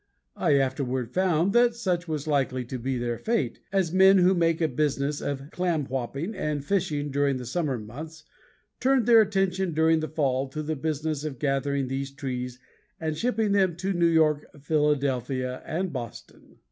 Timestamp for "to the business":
10.47-11.23